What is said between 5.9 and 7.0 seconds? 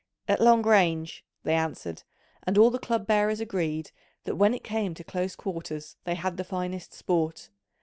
they had the finest